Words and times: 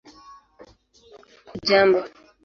hujambo 1.49 1.99